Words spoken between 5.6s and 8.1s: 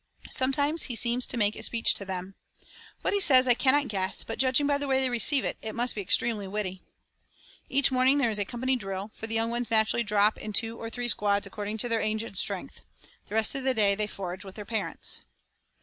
it must be extremely witty. Each